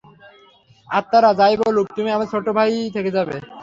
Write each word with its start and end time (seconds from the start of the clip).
আত্মারা 0.89 1.31
যাই 1.39 1.55
বলুক, 1.61 1.87
তুমি 1.95 2.09
আমাদের 2.11 2.31
ছোট্ট 2.33 2.47
ভাইই 2.57 2.93
থেকে 2.95 3.09
যাবে। 3.17 3.35